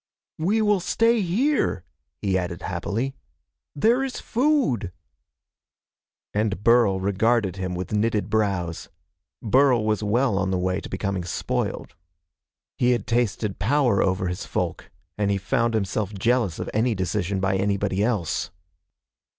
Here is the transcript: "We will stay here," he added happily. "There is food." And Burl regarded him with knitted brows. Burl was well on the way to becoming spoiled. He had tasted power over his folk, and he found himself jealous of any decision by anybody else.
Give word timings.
"We 0.39 0.63
will 0.63 0.79
stay 0.79 1.21
here," 1.21 1.83
he 2.23 2.35
added 2.35 2.63
happily. 2.63 3.13
"There 3.75 4.03
is 4.03 4.19
food." 4.19 4.91
And 6.33 6.63
Burl 6.63 6.99
regarded 6.99 7.57
him 7.57 7.75
with 7.75 7.93
knitted 7.93 8.27
brows. 8.27 8.89
Burl 9.43 9.85
was 9.85 10.01
well 10.01 10.39
on 10.39 10.49
the 10.49 10.57
way 10.57 10.81
to 10.81 10.89
becoming 10.89 11.23
spoiled. 11.23 11.93
He 12.79 12.93
had 12.93 13.05
tasted 13.05 13.59
power 13.59 14.01
over 14.01 14.25
his 14.27 14.43
folk, 14.43 14.89
and 15.19 15.29
he 15.29 15.37
found 15.37 15.75
himself 15.75 16.15
jealous 16.15 16.57
of 16.57 16.67
any 16.73 16.95
decision 16.95 17.39
by 17.39 17.55
anybody 17.57 18.03
else. 18.03 18.49